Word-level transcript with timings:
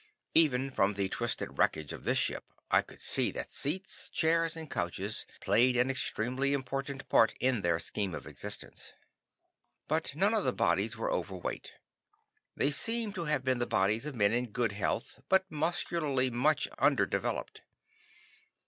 Even 0.33 0.71
from 0.71 0.95
the 0.95 1.07
twisted 1.09 1.59
wreckage 1.59 1.93
of 1.93 2.05
this 2.05 2.17
ship 2.17 2.43
I 2.71 2.81
could 2.81 2.99
see 2.99 3.29
that 3.33 3.51
seats, 3.51 4.09
chairs 4.09 4.55
and 4.55 4.67
couches 4.67 5.27
played 5.41 5.77
an 5.77 5.91
extremely 5.91 6.53
important 6.53 7.07
part 7.07 7.35
in 7.39 7.61
their 7.61 7.77
scheme 7.77 8.15
of 8.15 8.25
existence. 8.25 8.93
But 9.87 10.15
none 10.15 10.33
of 10.33 10.43
the 10.43 10.53
bodies 10.53 10.97
were 10.97 11.11
overweight. 11.11 11.73
They 12.57 12.71
seemed 12.71 13.13
to 13.13 13.25
have 13.25 13.43
been 13.43 13.59
the 13.59 13.67
bodies 13.67 14.07
of 14.07 14.15
men 14.15 14.33
in 14.33 14.47
good 14.47 14.71
health, 14.71 15.19
but 15.29 15.45
muscularly 15.51 16.31
much 16.31 16.67
underdeveloped. 16.79 17.61